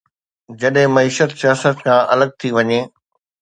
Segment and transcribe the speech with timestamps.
[0.61, 2.79] جڏهن معيشت سياست کان الڳ ٿي وڃي.